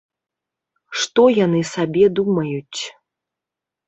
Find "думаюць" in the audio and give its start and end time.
2.21-2.81